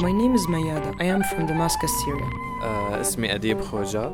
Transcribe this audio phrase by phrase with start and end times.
[0.00, 0.94] My name is Mayada.
[1.00, 2.30] I am from Damascus, Syria.
[2.62, 3.02] Uh,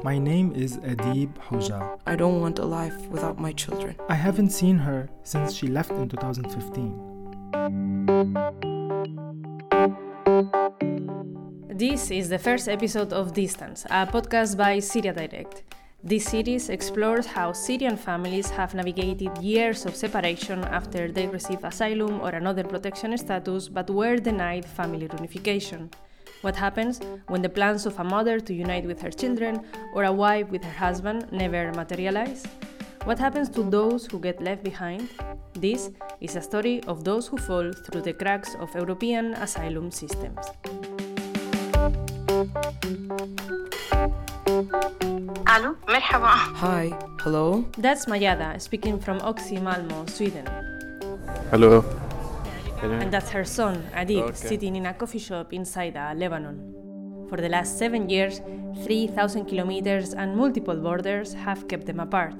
[0.03, 1.99] My name is Adib Khoja.
[2.06, 3.94] I don't want a life without my children.
[4.08, 7.10] I haven't seen her since she left in 2015.
[11.69, 15.62] This is the first episode of Distance, a podcast by Syria Direct.
[16.02, 22.23] This series explores how Syrian families have navigated years of separation after they received asylum
[22.23, 25.92] or another protection status but were denied family reunification.
[26.41, 29.62] What happens when the plans of a mother to unite with her children
[29.95, 32.47] or a wife with her husband never materialize?
[33.05, 35.11] What happens to those who get left behind?
[35.53, 35.91] This
[36.23, 40.47] is a story of those who fall through the cracks of European asylum systems.
[44.51, 46.91] Hello, Hi,
[47.21, 47.65] hello.
[47.79, 50.45] That's Mayada speaking from Oxie Malmo, Sweden.
[51.53, 51.85] Hello.
[52.83, 54.35] And that's her son, Adib, okay.
[54.35, 57.27] sitting in a coffee shop inside uh, Lebanon.
[57.29, 58.41] For the last seven years,
[58.83, 62.35] 3,000 kilometers and multiple borders have kept them apart.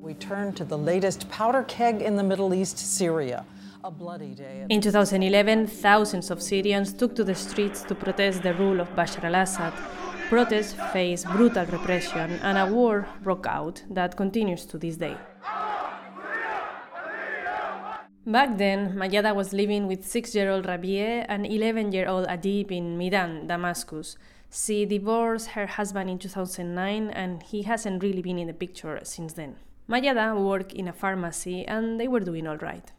[0.00, 3.44] We turn to the latest powder keg in the Middle East, Syria.
[3.84, 4.64] A bloody day.
[4.70, 9.24] In 2011, thousands of Syrians took to the streets to protest the rule of Bashar
[9.24, 9.74] al Assad
[10.30, 15.16] Protests faced brutal repression and a war broke out that continues to this day.
[18.24, 22.70] Back then, Mayada was living with 6 year old Rabié and 11 year old Adib
[22.70, 24.16] in Midan, Damascus.
[24.52, 29.32] She divorced her husband in 2009 and he hasn't really been in the picture since
[29.32, 29.56] then.
[29.88, 32.92] Mayada worked in a pharmacy and they were doing all right.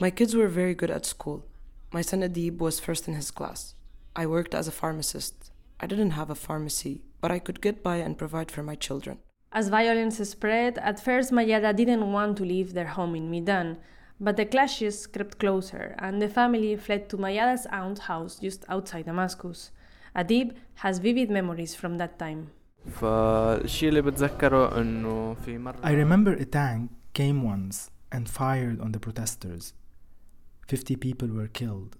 [0.00, 1.44] My kids were very good at school.
[1.92, 3.74] My son Adib was first in his class.
[4.16, 5.52] I worked as a pharmacist.
[5.78, 9.18] I didn't have a pharmacy, but I could get by and provide for my children.
[9.52, 13.78] As violence spread, at first Mayada didn't want to leave their home in Midan,
[14.20, 19.06] but the clashes crept closer, and the family fled to Mayada's aunt's house just outside
[19.06, 19.70] Damascus.
[20.14, 22.50] Adib has vivid memories from that time.
[23.00, 23.60] I
[25.92, 29.72] remember a tank came once and fired on the protesters.
[30.68, 31.96] 50 people were killed.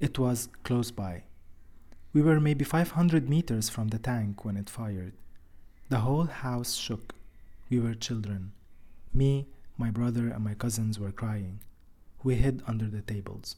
[0.00, 1.24] It was close by.
[2.13, 5.13] We were maybe 500 meters from the tank when it fired.
[5.89, 7.13] The whole house shook.
[7.69, 8.53] We were children.
[9.13, 11.59] Me, my brother, and my cousins were crying.
[12.23, 13.55] We hid under the tables.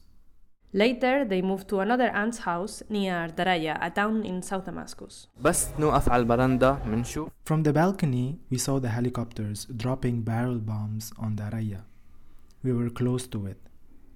[0.72, 5.26] Later, they moved to another aunt's house near Daraya, a town in South Damascus.
[5.42, 11.12] بس نوقف على البرندة منشوف From the balcony, we saw the helicopters dropping barrel bombs
[11.18, 11.80] on Daraya.
[12.62, 13.58] We were close to it.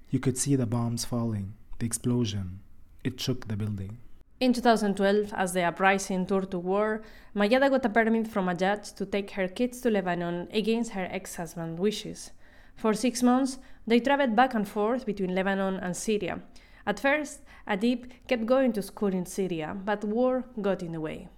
[0.09, 2.59] You could see the bombs falling, the explosion.
[3.03, 3.97] It shook the building.
[4.40, 7.02] In 2012, as the uprising turned to war,
[7.36, 11.06] Mayada got a permit from a judge to take her kids to Lebanon against her
[11.10, 12.30] ex husband's wishes.
[12.74, 16.40] For six months, they traveled back and forth between Lebanon and Syria.
[16.86, 21.28] At first, Adib kept going to school in Syria, but war got in the way.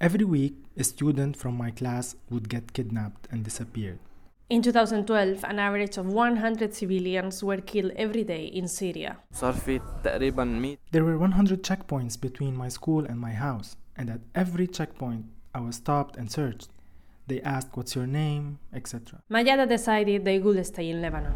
[0.00, 3.98] Every week, a student from my class would get kidnapped and disappeared.
[4.48, 9.16] In 2012, an average of 100 civilians were killed every day in Syria.
[9.40, 15.58] There were 100 checkpoints between my school and my house, and at every checkpoint, I
[15.58, 16.68] was stopped and searched.
[17.26, 18.60] They asked, What's your name?
[18.72, 19.20] etc.
[19.28, 21.34] Mayada decided they would stay in Lebanon.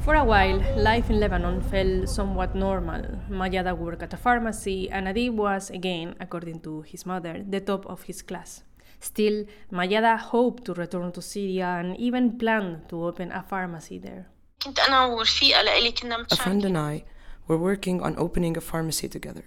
[0.00, 3.02] For a while, life in Lebanon felt somewhat normal.
[3.30, 7.86] Mayada worked at a pharmacy, and Adib was, again, according to his mother, the top
[7.86, 8.64] of his class.
[9.00, 14.28] Still, Mayada hoped to return to Syria and even planned to open a pharmacy there.
[14.66, 17.04] A friend and I
[17.46, 19.44] were working on opening a pharmacy together.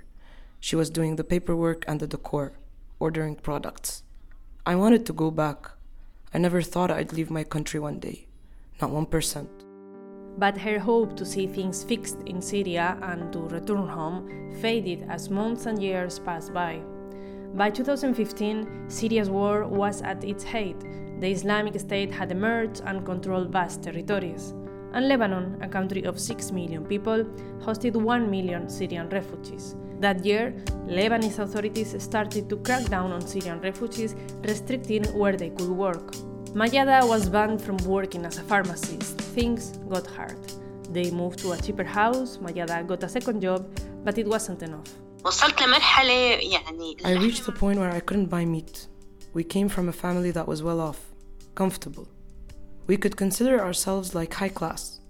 [0.60, 2.54] She was doing the paperwork and the decor,
[3.00, 4.04] ordering products.
[4.66, 5.72] I wanted to go back.
[6.34, 8.28] I never thought I'd leave my country one day,
[8.82, 9.48] not 1%.
[10.38, 15.30] But her hope to see things fixed in Syria and to return home faded as
[15.30, 16.82] months and years passed by.
[17.56, 20.80] By 2015, Syria's war was at its height.
[21.20, 24.54] The Islamic State had emerged and controlled vast territories.
[24.94, 27.26] And Lebanon, a country of 6 million people,
[27.60, 29.76] hosted 1 million Syrian refugees.
[30.00, 30.54] That year,
[30.88, 36.14] Lebanese authorities started to crack down on Syrian refugees, restricting where they could work.
[36.54, 39.20] Mayada was banned from working as a pharmacist.
[39.36, 40.40] Things got hard.
[40.92, 43.68] They moved to a cheaper house, Mayada got a second job,
[44.04, 44.90] but it wasn't enough.
[45.25, 48.89] وصلت لمرحلة يعني I reached the point where I couldn't buy meat.
[49.35, 51.01] We came from a family that was well off,
[51.55, 52.07] comfortable.
[52.87, 55.01] We could consider ourselves like high class.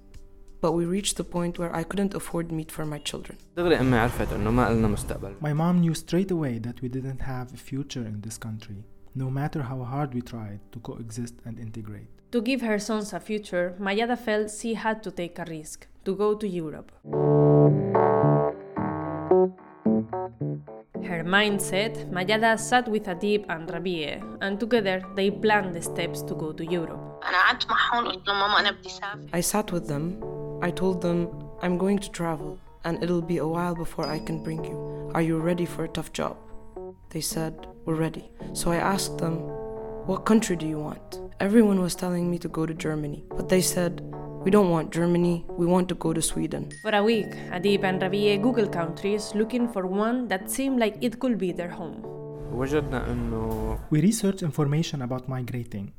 [0.60, 3.36] But we reached the point where I couldn't afford meat for my children.
[3.56, 7.20] دغري أمي عرفت إنه ما إلنا مستقبل My mom knew straight away that we didn't
[7.20, 8.84] have a future in this country.
[9.16, 12.08] no matter how hard we tried to coexist and integrate.
[12.32, 16.16] To give her sons a future, Mayada felt she had to take a risk to
[16.16, 16.90] go to Europe.
[21.09, 26.35] her mindset, Mayada sat with Adib and Rabie, and together they planned the steps to
[26.35, 27.23] go to Europe.
[29.33, 30.03] I sat with them.
[30.61, 31.27] I told them,
[31.61, 35.11] I'm going to travel, and it'll be a while before I can bring you.
[35.15, 36.37] Are you ready for a tough job?
[37.09, 38.29] They said, We're ready.
[38.53, 39.35] So I asked them,
[40.05, 41.19] What country do you want?
[41.39, 44.01] Everyone was telling me to go to Germany, but they said,
[44.43, 46.71] we don't want Germany, we want to go to Sweden.
[46.81, 51.19] For a week, Adib and Rabie Google countries looking for one that seemed like it
[51.19, 52.01] could be their home.
[53.89, 55.91] We researched information about migrating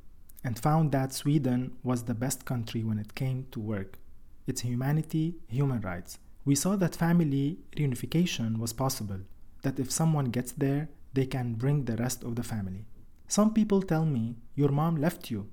[0.43, 3.99] and found that Sweden was the best country when it came to work.
[4.47, 6.19] Its humanity, human rights.
[6.47, 9.21] We saw that family reunification was possible,
[9.63, 12.87] that if someone gets there, they can bring the rest of the family.
[13.29, 15.49] Some people tell me, Your mom left you.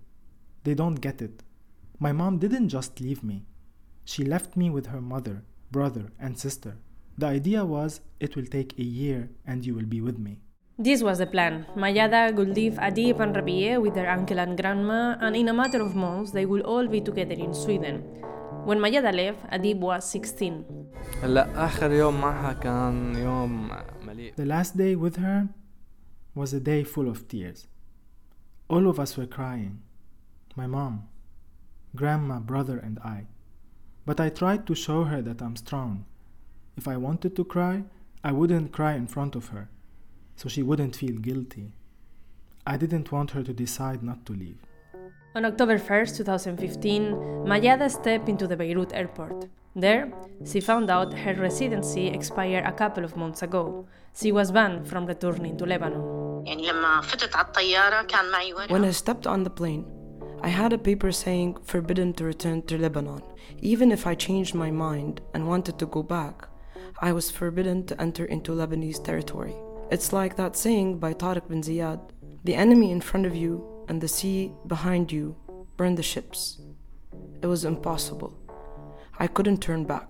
[0.63, 1.43] They don't get it.
[1.99, 3.45] My mom didn't just leave me,
[4.05, 6.77] she left me with her mother, brother, and sister.
[7.17, 10.37] The idea was it will take a year and you will be with me.
[10.77, 11.65] This was the plan.
[11.75, 15.81] Mayada would leave Adib and Rabieh with their uncle and grandma, and in a matter
[15.81, 18.03] of months they would all be together in Sweden.
[18.63, 20.65] When Mayada left, Adib was 16.
[24.35, 25.49] The last day with her
[26.35, 27.67] was a day full of tears.
[28.69, 29.81] All of us were crying.
[30.55, 31.07] My mom,
[31.97, 33.27] grandma, brother, and I.
[34.05, 36.05] But I tried to show her that I'm strong.
[36.77, 37.83] If I wanted to cry,
[38.23, 39.69] I wouldn't cry in front of her,
[40.35, 41.73] so she wouldn't feel guilty.
[42.65, 44.59] I didn't want her to decide not to leave.
[45.35, 47.13] On October 1st, 2015,
[47.45, 49.47] Mayada stepped into the Beirut airport.
[49.75, 50.11] There,
[50.43, 53.87] she found out her residency expired a couple of months ago.
[54.15, 56.01] She was banned from returning to Lebanon.
[58.69, 59.85] When I stepped on the plane,
[60.41, 63.23] I had a paper saying forbidden to return to Lebanon.
[63.59, 66.47] Even if I changed my mind and wanted to go back,
[67.01, 69.55] I was forbidden to enter into Lebanese territory.
[69.89, 71.99] It's like that saying by Tariq bin Ziyad
[72.43, 75.35] the enemy in front of you and the sea behind you
[75.75, 76.61] burn the ships.
[77.41, 78.33] It was impossible.
[79.19, 80.07] I couldn't turn back.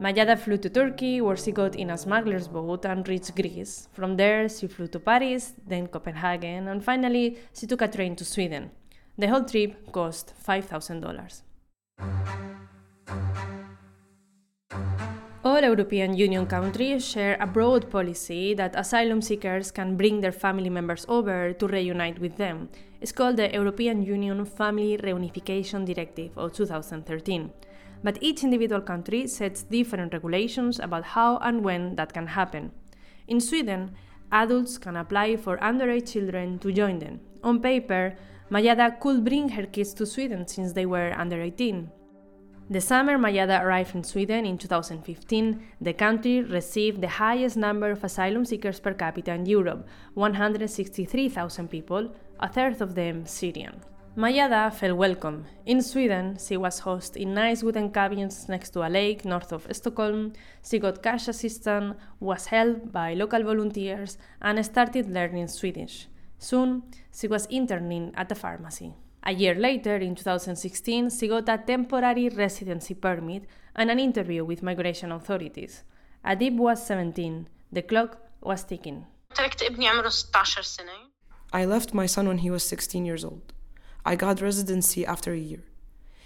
[0.00, 3.88] Mayada flew to Turkey, where she got in a smuggler's boat and reached Greece.
[3.92, 8.24] From there, she flew to Paris, then Copenhagen, and finally, she took a train to
[8.24, 8.70] Sweden.
[9.16, 11.42] The whole trip cost $5,000.
[15.44, 20.68] All European Union countries share a broad policy that asylum seekers can bring their family
[20.68, 22.70] members over to reunite with them.
[23.00, 27.52] It's called the European Union Family Reunification Directive of 2013.
[28.02, 32.72] But each individual country sets different regulations about how and when that can happen.
[33.28, 33.94] In Sweden,
[34.32, 37.20] adults can apply for underage children to join them.
[37.44, 38.16] On paper,
[38.54, 41.90] Mayada could bring her kids to Sweden since they were under 18.
[42.70, 48.04] The summer Mayada arrived in Sweden in 2015, the country received the highest number of
[48.04, 53.80] asylum seekers per capita in Europe 163,000 people, a third of them Syrian.
[54.16, 55.46] Mayada felt welcome.
[55.66, 59.66] In Sweden, she was housed in nice wooden cabins next to a lake north of
[59.72, 60.32] Stockholm.
[60.64, 66.06] She got cash assistance, was helped by local volunteers, and started learning Swedish.
[66.44, 68.92] Soon, she was interning at a pharmacy.
[69.22, 74.62] A year later, in 2016, she got a temporary residency permit and an interview with
[74.62, 75.84] migration authorities.
[76.22, 77.48] Adib was 17.
[77.72, 79.06] The clock was ticking.
[81.50, 83.54] I left my son when he was 16 years old.
[84.04, 85.64] I got residency after a year.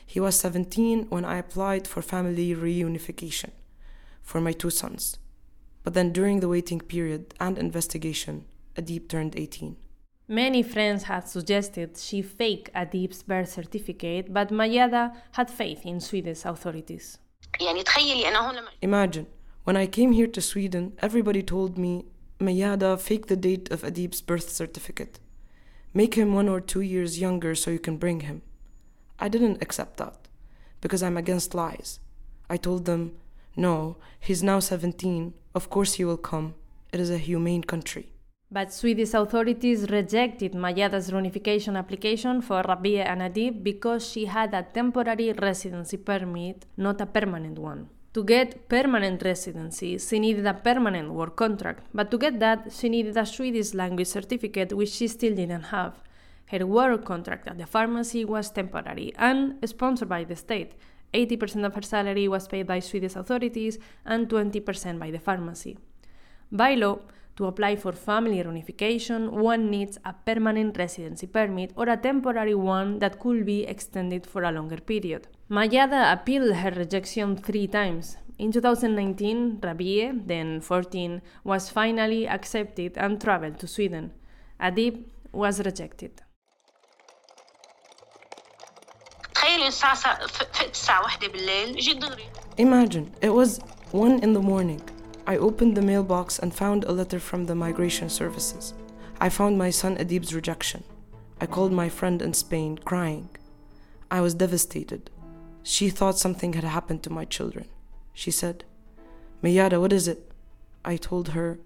[0.04, 3.50] He was 17 when I applied for family reunification
[4.20, 5.16] for my two sons.
[5.84, 9.76] But then during the waiting period and investigation, Adib turned 18.
[10.30, 16.44] Many friends had suggested she fake Adib's birth certificate, but Mayada had faith in Swedish
[16.44, 17.16] authorities.
[18.82, 19.26] Imagine,
[19.64, 22.04] when I came here to Sweden, everybody told me,
[22.38, 25.18] Mayada, fake the date of Adib's birth certificate.
[25.94, 28.42] Make him one or two years younger so you can bring him.
[29.18, 30.28] I didn't accept that,
[30.82, 32.00] because I'm against lies.
[32.50, 33.16] I told them,
[33.56, 36.54] no, he's now 17, of course he will come.
[36.92, 38.12] It is a humane country.
[38.50, 44.62] But Swedish authorities rejected Mayada's reunification application for Rabia and Adib because she had a
[44.62, 47.90] temporary residency permit, not a permanent one.
[48.14, 52.88] To get permanent residency, she needed a permanent work contract, but to get that, she
[52.88, 56.00] needed a Swedish language certificate, which she still didn't have.
[56.46, 60.72] Her work contract at the pharmacy was temporary and sponsored by the state.
[61.12, 65.76] 80% of her salary was paid by Swedish authorities and 20% by the pharmacy.
[66.50, 67.00] By law,
[67.38, 72.98] to apply for family reunification, one needs a permanent residency permit or a temporary one
[72.98, 75.28] that could be extended for a longer period.
[75.48, 78.16] Mayada appealed her rejection three times.
[78.40, 84.10] In 2019, Rabie, then 14, was finally accepted and traveled to Sweden.
[84.60, 86.20] Adib was rejected.
[92.56, 93.60] Imagine, it was
[93.92, 94.82] 1 in the morning.
[95.28, 98.72] I opened the mailbox and found a letter from the migration services.
[99.20, 100.84] I found my son Adib's rejection.
[101.38, 103.28] I called my friend in Spain, crying.
[104.10, 105.10] I was devastated.
[105.62, 107.68] She thought something had happened to my children.
[108.14, 108.64] She said,
[109.42, 110.32] Mayada, what is it?
[110.82, 111.58] I told her,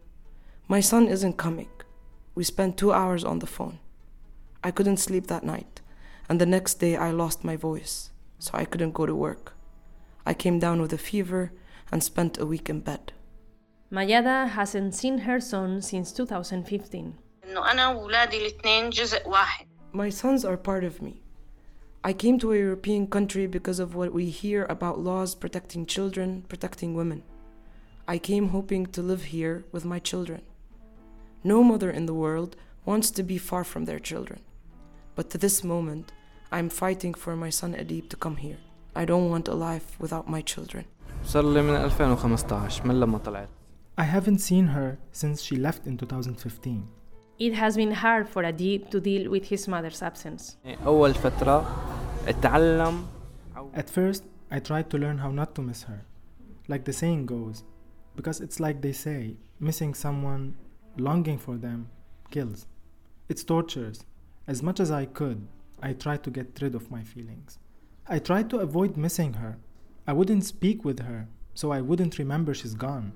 [0.67, 1.71] My son isn't coming.
[2.35, 3.79] We spent two hours on the phone.
[4.65, 5.81] I couldn't sleep that night,
[6.29, 9.55] and the next day I lost my voice, so I couldn't go to work.
[10.27, 11.53] I came down with a fever
[11.93, 13.13] and spent a week in bed.
[13.92, 17.14] Mayada hasn't seen her son since 2015.
[17.44, 21.22] إنه أنا وولادي الاثنين جزء واحد My sons are part of me.
[22.04, 26.44] I came to a European country because of what we hear about laws protecting children,
[26.50, 27.24] protecting women.
[28.08, 30.42] I came hoping to live here with my children.
[31.44, 34.42] No mother in the world wants to be far from their children.
[35.16, 36.12] But to this moment,
[36.52, 38.60] I'm fighting for my son Adib to come here.
[38.96, 40.86] I don't want a life without my children.
[41.24, 43.50] صار لي من 2015 من لما طلعت
[43.99, 46.89] I haven't seen her since she left in 2015.
[47.39, 50.57] It has been hard for Adib to deal with his mother's absence.
[53.75, 56.07] At first, I tried to learn how not to miss her.
[56.69, 57.65] Like the saying goes,
[58.17, 60.57] because it's like they say, missing someone,
[60.97, 61.91] longing for them,
[62.31, 62.67] kills.
[63.29, 64.05] It's tortures.
[64.47, 65.47] As much as I could,
[65.83, 67.59] I tried to get rid of my feelings.
[68.09, 69.59] I tried to avoid missing her.
[70.07, 73.13] I wouldn't speak with her, so I wouldn't remember she's gone.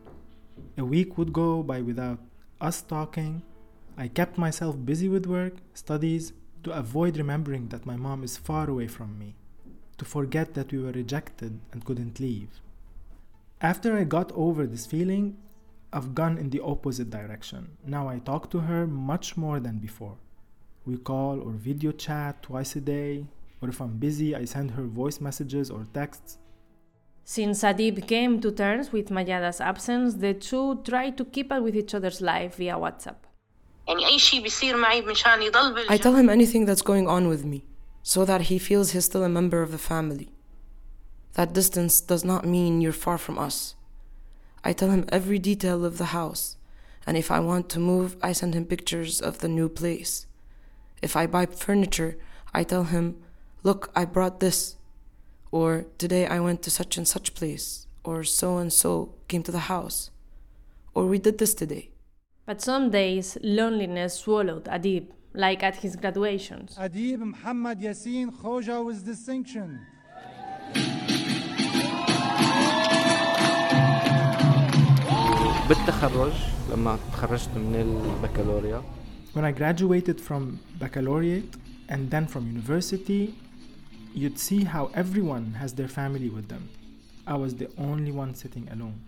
[0.79, 2.19] A week would go by without
[2.61, 3.43] us talking.
[3.97, 6.33] I kept myself busy with work, studies,
[6.65, 9.37] to avoid remembering that my mom is far away from me
[9.99, 12.61] to forget that we were rejected and couldn't leave.
[13.61, 15.39] After I got over this feeling,
[15.93, 17.77] I've gone in the opposite direction.
[17.87, 20.17] Now I talk to her much more than before.
[20.85, 23.27] We call or video chat twice a day,
[23.63, 26.39] or if I'm busy, I send her voice messages or texts.
[27.29, 31.75] Since Adib came to terms with Mayada's absence, the two tried to keep up with
[31.75, 33.17] each other's life via WhatsApp.
[35.89, 37.65] I tell him anything that's going on with me,
[38.05, 40.29] so that he feels he's still a member of the family.
[41.33, 43.75] That distance does not mean you're far from us.
[44.63, 46.57] I tell him every detail of the house,
[47.09, 50.27] and if I want to move, I send him pictures of the new place.
[51.03, 52.19] If I buy furniture,
[52.55, 53.17] I tell him,
[53.65, 54.77] Look, I brought this
[55.52, 59.52] Or today I went to such and such place, or so and so came to
[59.52, 60.12] the house.
[60.94, 61.92] Or we did this today.
[62.46, 66.76] But some days, loneliness swallowed Adib, like at his graduations.
[66.78, 69.80] Adib Muhammad Yassin Khoja with distinction.
[75.70, 76.34] بالتخرج
[76.72, 78.84] لما تخرجت من البكالوريا
[79.34, 81.56] When I graduated from baccalaureate
[81.88, 83.34] and then from university,
[84.17, 86.71] You'd see how everyone has their family with them.
[87.27, 89.03] I was the only one sitting alone.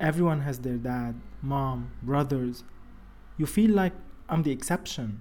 [0.00, 2.64] Everyone has their dad, mom, brothers.
[3.38, 3.92] You feel like
[4.28, 5.20] I'm the exception.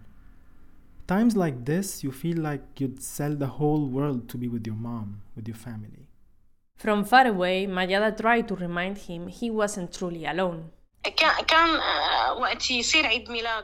[1.05, 4.75] Times like this, you feel like you'd sell the whole world to be with your
[4.75, 6.07] mom, with your family.
[6.75, 10.71] From far away, Mayada tried to remind him he wasn't truly alone.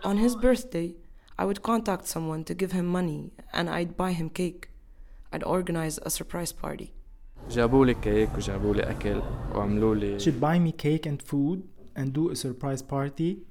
[0.04, 0.94] On his birthday,
[1.40, 4.70] I would contact someone to give him money and I'd buy him cake
[5.32, 6.94] and organize a surprise party.
[10.20, 13.44] She'd buy me cake and food and do a surprise party.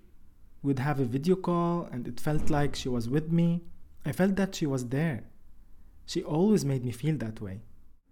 [0.62, 3.62] We'd have a video call and it felt like she was with me.
[4.04, 5.24] I felt that she was there.
[6.06, 7.60] She always made me feel that way.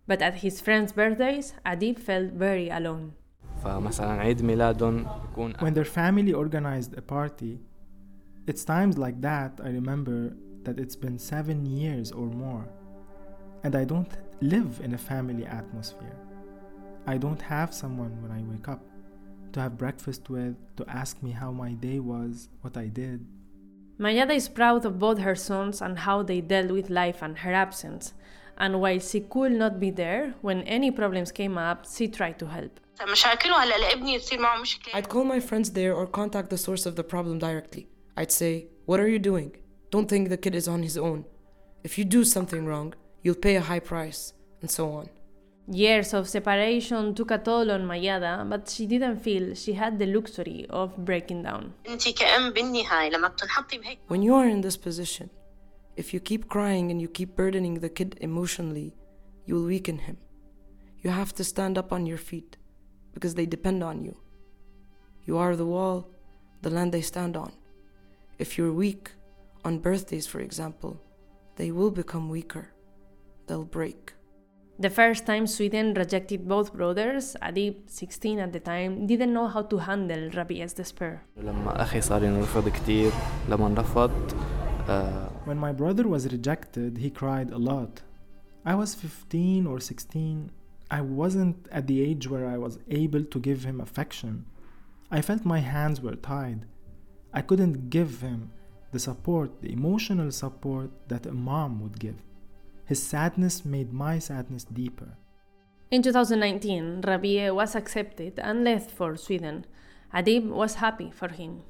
[0.07, 3.15] But at his friends' birthdays, Adib felt very alone.
[3.63, 3.91] When
[5.75, 7.61] their family organized a party,
[8.47, 12.69] it's times like that I remember that it's been seven years or more
[13.67, 16.17] and I don't live in a family atmosphere.
[17.05, 18.81] I don't have someone when I wake up
[19.55, 23.27] to have breakfast with, to ask me how my day was, what I did.
[23.99, 27.53] Mayada is proud of both her sons and how they dealt with life and her
[27.53, 28.15] absence.
[28.57, 32.47] And while she could not be there, when any problems came up, she tried to
[32.47, 32.79] help.
[34.95, 37.89] I'd call my friends there or contact the source of the problem directly.
[38.17, 39.57] I'd say, What are you doing?
[39.91, 41.25] Don't think the kid is on his own.
[41.83, 42.95] If you do something wrong,
[43.27, 45.09] you'll pay a high price, and so on.
[45.67, 50.07] Years of separation took a toll on Mayada, but she didn't feel she had the
[50.07, 51.75] luxury of breaking down.
[54.07, 55.29] When you are in this position,
[55.97, 58.95] if you keep crying and you keep burdening the kid emotionally,
[59.45, 60.19] you will weaken him.
[61.03, 62.57] You have to stand up on your feet
[63.13, 64.17] because they depend on you.
[65.25, 66.09] You are the wall,
[66.63, 67.53] the land they stand on.
[68.39, 69.11] If you're weak,
[69.65, 71.03] on birthdays, for example,
[71.57, 72.71] they will become weaker
[73.47, 74.13] they'll break.
[74.79, 79.63] The first time Sweden rejected both brothers, Adib, 16 at the time, didn't know how
[79.63, 81.25] to handle Rabia's despair.
[85.45, 88.03] When my brother was rejected, he cried a lot.
[88.67, 90.51] I was 15 or 16.
[90.91, 94.45] I wasn't at the age where I was able to give him affection.
[95.11, 96.67] I felt my hands were tied.
[97.33, 98.51] I couldn't give him
[98.93, 102.17] the support, the emotional support that a mom would give.
[102.87, 105.19] His sadness made my sadness deeper.
[105.91, 109.67] In 2019, Rabie was accepted and left for Sweden.
[110.15, 111.63] Adib was happy for him.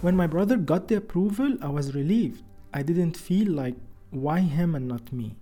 [0.00, 2.42] When my brother got the approval, I was relieved.
[2.74, 3.74] I didn't feel like,
[4.10, 5.36] why him and not me?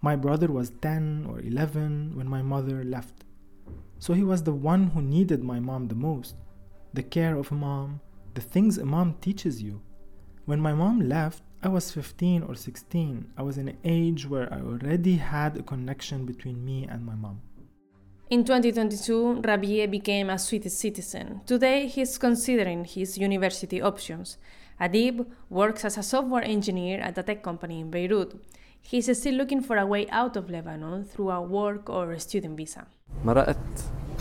[0.00, 3.24] My brother was 10 or 11 when my mother left.
[3.98, 6.36] So he was the one who needed my mom the most.
[6.94, 8.00] The care of a mom,
[8.32, 9.82] the things a mom teaches you.
[10.46, 13.32] When my mom left, I was 15 or 16.
[13.36, 17.16] I was in an age where I already had a connection between me and my
[17.16, 17.40] mom.
[18.30, 21.40] In 2022, Rabie became a Swiss citizen.
[21.46, 24.38] Today, he's considering his university options.
[24.80, 28.40] Adib works as a software engineer at a tech company in Beirut.
[28.80, 32.56] He's still looking for a way out of Lebanon through a work or a student
[32.56, 32.86] visa.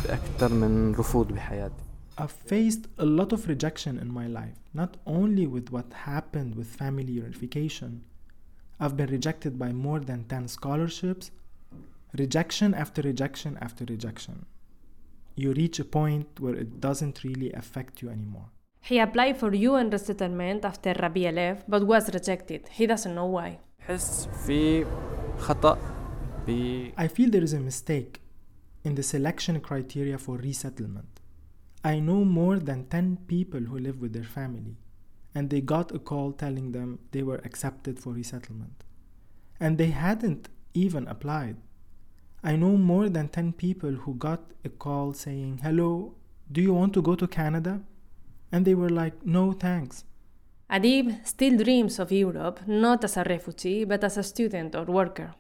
[0.04, 0.92] بأكثر من
[1.32, 1.87] بحياتي.
[2.20, 6.66] I've faced a lot of rejection in my life, not only with what happened with
[6.66, 8.04] family unification.
[8.80, 11.30] I've been rejected by more than 10 scholarships,
[12.18, 14.48] rejection after rejection after rejection.
[15.36, 18.50] You reach a point where it doesn't really affect you anymore.
[18.82, 22.68] He applied for UN resettlement after Rabia left, but was rejected.
[22.72, 23.60] He doesn't know why.
[26.98, 28.22] I feel there is a mistake
[28.84, 31.17] in the selection criteria for resettlement.
[31.88, 34.76] I know more than 10 people who live with their family,
[35.34, 38.84] and they got a call telling them they were accepted for resettlement.
[39.58, 41.56] And they hadn't even applied.
[42.44, 46.16] I know more than 10 people who got a call saying, Hello,
[46.52, 47.80] do you want to go to Canada?
[48.52, 50.04] And they were like, No, thanks.
[50.70, 55.34] Adib still dreams of Europe, not as a refugee, but as a student or worker.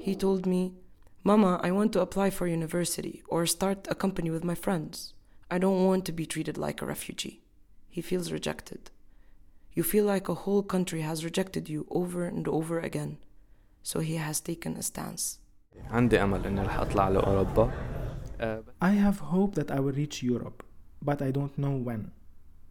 [0.00, 0.74] He told me
[1.24, 5.14] Mama, I want to apply for university or start a company with my friends.
[5.48, 7.42] I don't want to be treated like a refugee.
[7.88, 8.90] He feels rejected.
[9.72, 13.18] You feel like a whole country has rejected you over and over again.
[13.84, 15.38] So he has taken a stance.
[18.80, 20.64] I have hope that I will reach Europe,
[21.00, 22.10] but I don't know when.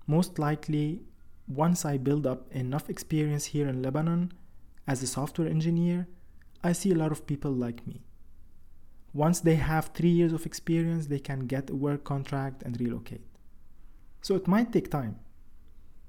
[0.08, 1.04] Most likely,
[1.48, 4.34] once I build up enough experience here in Lebanon
[4.88, 6.08] as a software engineer,
[6.62, 8.02] I see a lot of people like me.
[9.13, 13.25] Once they have three years of experience, they can get a work contract and relocate.
[14.21, 15.17] So it might take time.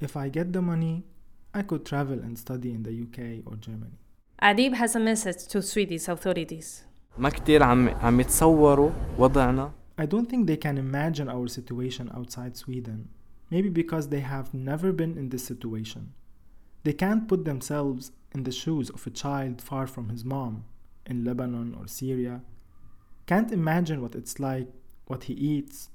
[0.01, 1.05] If I get the money,
[1.53, 3.97] I could travel and study in the UK or Germany.
[4.41, 6.83] Adib has a message to Swedish authorities.
[7.17, 12.55] ما كتير عم عم يتصوروا وضعنا I don't think they can imagine our situation outside
[12.55, 13.09] Sweden,
[13.49, 16.13] maybe because they have never been in this situation.
[16.83, 20.65] They can't put themselves in the shoes of a child far from his mom
[21.07, 22.41] in Lebanon or Syria.
[23.26, 24.68] can't imagine what it's like,
[25.06, 25.90] what he eats,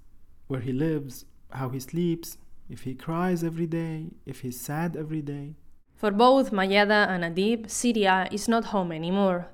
[0.48, 2.38] where he lives, how he sleeps,
[2.70, 5.56] if he cries every day, if he's sad every day.
[5.96, 9.48] For both Mayada and Adib, Syria is not home anymore.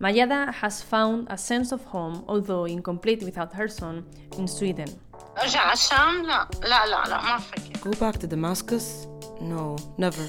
[0.00, 4.06] Mayada has found a sense of home, although incomplete without her son,
[4.38, 4.88] in Sweden.
[7.82, 9.06] Go back to Damascus?
[9.40, 10.26] No, never.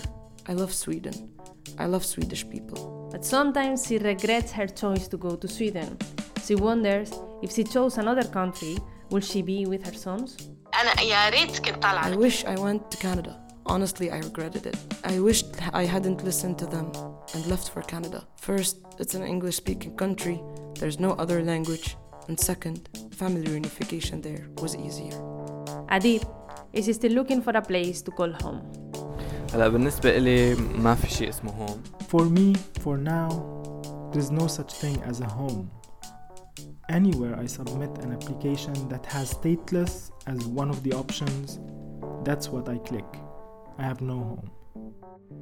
[0.48, 1.32] I love Sweden.
[1.78, 3.08] I love Swedish people.
[3.12, 5.98] But sometimes she regrets her choice to go to Sweden.
[6.47, 7.11] She wonders
[7.43, 8.75] if she chose another country,
[9.11, 10.37] will she be with her sons?
[10.75, 13.47] انا يا ريت كنت طالعة I wish I went to Canada.
[13.69, 14.77] Honestly, I regretted it.
[15.05, 16.87] I wished I hadn't listened to them
[17.35, 18.21] and left for Canada.
[18.49, 20.37] First, it's an English speaking country,
[20.81, 21.97] there's no other language.
[22.29, 22.81] And second,
[23.21, 25.17] family reunification there was easier.
[25.97, 26.23] Adib
[26.73, 28.61] is still looking for a place to call home.
[29.55, 33.31] هلا بالنسبة إلي ما في شيء اسمه هون For me, for now,
[34.13, 35.71] there's no such thing as a home.
[36.92, 41.60] anywhere I submit an application that has stateless as one of the options,
[42.24, 43.06] that's what I click.
[43.78, 44.52] I have no home.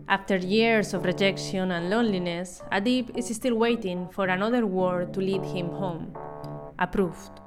[0.07, 5.43] After years of rejection and loneliness, Adib is still waiting for another word to lead
[5.43, 6.15] him home.
[6.77, 7.41] Approved.